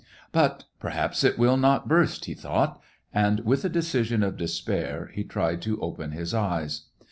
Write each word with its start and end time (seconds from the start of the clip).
*' 0.19 0.21
But 0.31 0.63
perhaps 0.79 1.23
it 1.23 1.37
will 1.37 1.57
not 1.57 1.87
burst," 1.87 2.25
he 2.25 2.33
thought, 2.33 2.81
and, 3.13 3.41
with 3.41 3.61
the 3.61 3.69
decision 3.69 4.23
of 4.23 4.35
despair, 4.35 5.11
he 5.13 5.23
tried 5.23 5.61
to 5.61 5.79
open 5.79 6.09
his 6.11 6.33
eyes. 6.33 6.85